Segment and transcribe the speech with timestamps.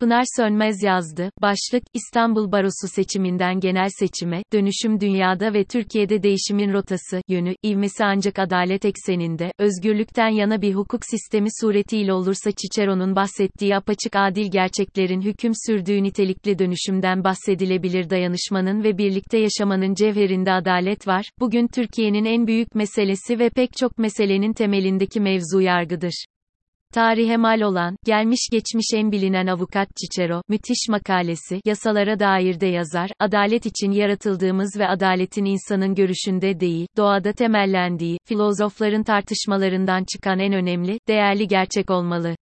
[0.00, 1.30] Pınar Sönmez yazdı.
[1.42, 8.38] Başlık, İstanbul Barosu seçiminden genel seçime, dönüşüm dünyada ve Türkiye'de değişimin rotası, yönü, ivmesi ancak
[8.38, 15.52] adalet ekseninde, özgürlükten yana bir hukuk sistemi suretiyle olursa Cicero'nun bahsettiği apaçık adil gerçeklerin hüküm
[15.66, 22.74] sürdüğü nitelikli dönüşümden bahsedilebilir dayanışmanın ve birlikte yaşamanın cevherinde adalet var, bugün Türkiye'nin en büyük
[22.74, 26.24] meselesi ve pek çok meselenin temelindeki mevzu yargıdır.
[26.94, 33.10] Tarihe mal olan, gelmiş geçmiş en bilinen avukat Cicero, müthiş makalesi, yasalara dair de yazar,
[33.18, 40.98] adalet için yaratıldığımız ve adaletin insanın görüşünde değil, doğada temellendiği, filozofların tartışmalarından çıkan en önemli,
[41.08, 42.36] değerli gerçek olmalı.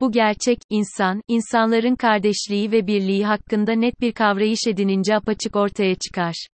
[0.00, 6.46] Bu gerçek, insan, insanların kardeşliği ve birliği hakkında net bir kavrayış edinince apaçık ortaya çıkar.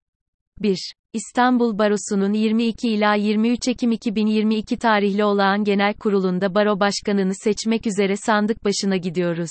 [0.58, 0.92] 1.
[1.12, 8.16] İstanbul Barosu'nun 22 ila 23 Ekim 2022 tarihli olağan genel kurulunda baro başkanını seçmek üzere
[8.16, 9.50] sandık başına gidiyoruz.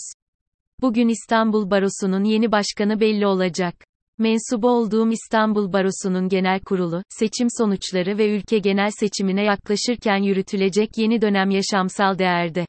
[0.81, 3.75] Bugün İstanbul Barosu'nun yeni başkanı belli olacak.
[4.17, 11.21] Mensubu olduğum İstanbul Barosu'nun genel kurulu, seçim sonuçları ve ülke genel seçimine yaklaşırken yürütülecek yeni
[11.21, 12.65] dönem yaşamsal değerde.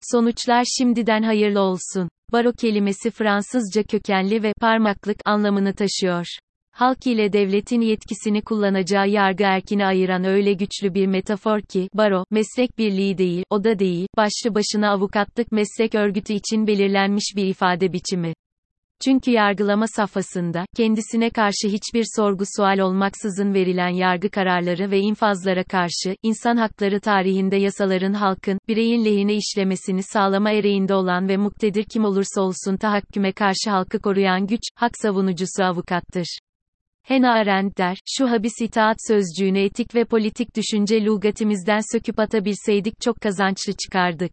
[0.00, 2.08] Sonuçlar şimdiden hayırlı olsun.
[2.32, 6.26] Baro kelimesi Fransızca kökenli ve parmaklık anlamını taşıyor
[6.80, 12.78] halk ile devletin yetkisini kullanacağı yargı erkini ayıran öyle güçlü bir metafor ki, baro, meslek
[12.78, 18.34] birliği değil, o da değil, başlı başına avukatlık meslek örgütü için belirlenmiş bir ifade biçimi.
[19.04, 26.16] Çünkü yargılama safhasında, kendisine karşı hiçbir sorgu sual olmaksızın verilen yargı kararları ve infazlara karşı,
[26.22, 32.40] insan hakları tarihinde yasaların halkın, bireyin lehine işlemesini sağlama ereğinde olan ve muktedir kim olursa
[32.40, 36.49] olsun tahakküme karşı halkı koruyan güç, hak savunucusu avukattır.
[37.08, 43.20] Hannah Arendt der, şu habis itaat sözcüğünü etik ve politik düşünce lugatimizden söküp atabilseydik çok
[43.20, 44.32] kazançlı çıkardık.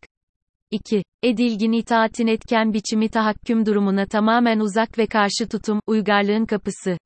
[0.71, 1.03] 2.
[1.23, 6.97] Edilgin itaatin etken biçimi tahakküm durumuna tamamen uzak ve karşı tutum, uygarlığın kapısı.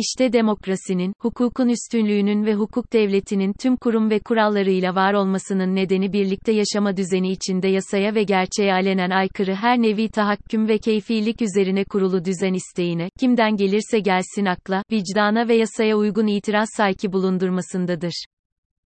[0.00, 6.52] İşte demokrasinin, hukukun üstünlüğünün ve hukuk devletinin tüm kurum ve kurallarıyla var olmasının nedeni birlikte
[6.52, 12.24] yaşama düzeni içinde yasaya ve gerçeğe alenen aykırı her nevi tahakküm ve keyfilik üzerine kurulu
[12.24, 18.24] düzen isteğine, kimden gelirse gelsin akla, vicdana ve yasaya uygun itiraz sayki bulundurmasındadır.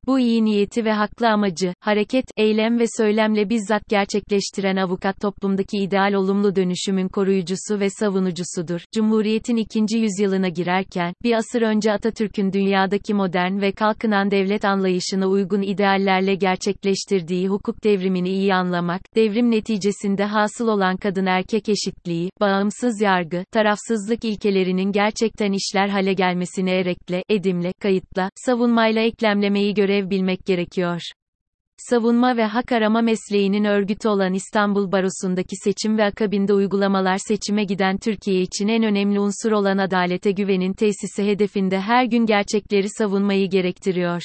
[0.08, 6.14] Bu iyi niyeti ve haklı amacı, hareket, eylem ve söylemle bizzat gerçekleştiren avukat toplumdaki ideal
[6.14, 8.82] olumlu dönüşümün koruyucusu ve savunucusudur.
[8.96, 15.62] Cumhuriyetin ikinci yüzyılına girerken, bir asır önce Atatürk'ün dünyadaki modern ve kalkınan devlet anlayışına uygun
[15.62, 24.26] ideallerle gerçekleştirdiği hukuk devrimini iyi anlamak, devrim neticesinde hasıl olan kadın-erkek eşitliği, bağımsız yargı, tarafsızlık
[24.26, 31.02] ilkelerinin gerçekten işler hale gelmesini erekle, edimle, kayıtla, savunmayla eklemlemeyi göre görev bilmek gerekiyor.
[31.78, 37.98] Savunma ve hak arama mesleğinin örgütü olan İstanbul Barosu'ndaki seçim ve akabinde uygulamalar seçime giden
[37.98, 44.22] Türkiye için en önemli unsur olan adalete güvenin tesisi hedefinde her gün gerçekleri savunmayı gerektiriyor.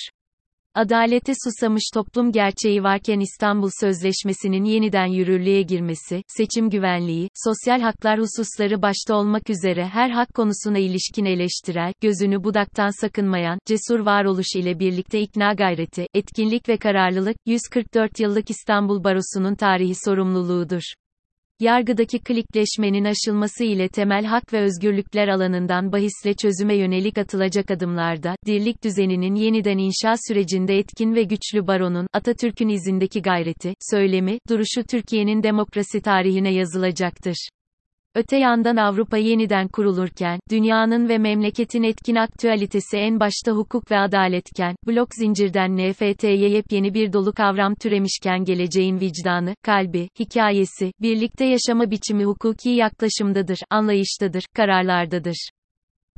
[0.76, 8.82] Adalete susamış toplum gerçeği varken İstanbul Sözleşmesi'nin yeniden yürürlüğe girmesi, seçim güvenliği, sosyal haklar hususları
[8.82, 15.20] başta olmak üzere her hak konusuna ilişkin eleştirel, gözünü budaktan sakınmayan, cesur varoluş ile birlikte
[15.20, 20.82] ikna gayreti, etkinlik ve kararlılık, 144 yıllık İstanbul Barosu'nun tarihi sorumluluğudur.
[21.60, 28.84] Yargıdaki klikleşmenin aşılması ile temel hak ve özgürlükler alanından bahisle çözüme yönelik atılacak adımlarda, dirlik
[28.84, 36.00] düzeninin yeniden inşa sürecinde etkin ve güçlü baronun, Atatürk'ün izindeki gayreti, söylemi, duruşu Türkiye'nin demokrasi
[36.00, 37.48] tarihine yazılacaktır.
[38.16, 44.76] Öte yandan Avrupa yeniden kurulurken, dünyanın ve memleketin etkin aktüalitesi en başta hukuk ve adaletken,
[44.86, 52.24] blok zincirden NFT'ye yepyeni bir dolu kavram türemişken geleceğin vicdanı, kalbi, hikayesi, birlikte yaşama biçimi
[52.24, 55.50] hukuki yaklaşımdadır, anlayıştadır, kararlardadır.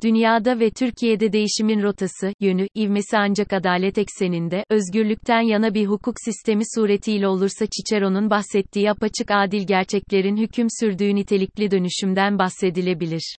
[0.03, 6.63] Dünyada ve Türkiye'de değişimin rotası, yönü, ivmesi ancak adalet ekseninde, özgürlükten yana bir hukuk sistemi
[6.75, 13.35] suretiyle olursa Cicero'nun bahsettiği apaçık adil gerçeklerin hüküm sürdüğü nitelikli dönüşümden bahsedilebilir.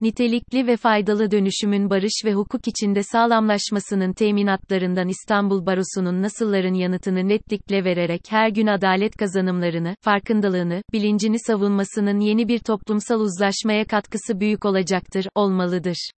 [0.00, 7.84] Nitelikli ve faydalı dönüşümün barış ve hukuk içinde sağlamlaşmasının teminatlarından İstanbul Barosu'nun nasılların yanıtını netlikle
[7.84, 15.26] vererek her gün adalet kazanımlarını, farkındalığını, bilincini savunmasının yeni bir toplumsal uzlaşmaya katkısı büyük olacaktır,
[15.34, 16.10] olmalıdır.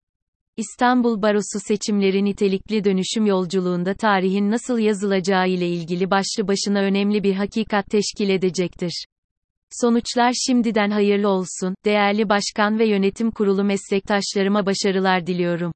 [0.57, 7.33] İstanbul Barosu seçimleri nitelikli dönüşüm yolculuğunda tarihin nasıl yazılacağı ile ilgili başlı başına önemli bir
[7.33, 9.05] hakikat teşkil edecektir.
[9.71, 15.71] Sonuçlar şimdiden hayırlı olsun, değerli başkan ve yönetim kurulu meslektaşlarıma başarılar diliyorum.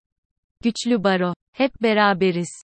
[0.63, 1.33] Güçlü Baro.
[1.51, 2.63] Hep beraberiz.